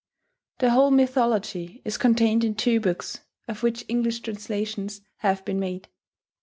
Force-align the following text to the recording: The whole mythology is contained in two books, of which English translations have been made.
The 0.57 0.71
whole 0.71 0.89
mythology 0.89 1.83
is 1.85 1.99
contained 1.99 2.43
in 2.43 2.55
two 2.55 2.79
books, 2.79 3.19
of 3.47 3.61
which 3.61 3.85
English 3.87 4.21
translations 4.21 5.01
have 5.17 5.45
been 5.45 5.59
made. 5.59 5.89